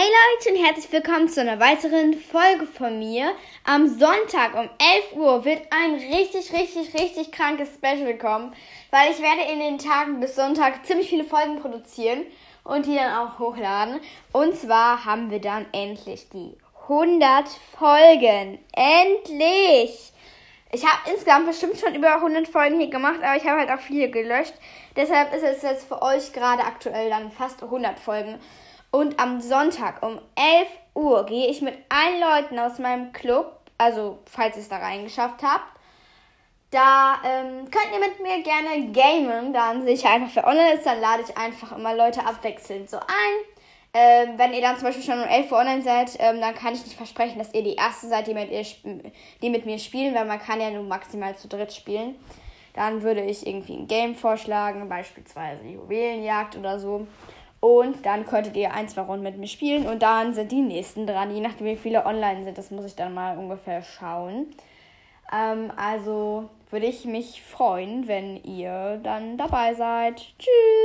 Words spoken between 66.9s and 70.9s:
mich freuen, wenn ihr dann dabei seid. Tschüss!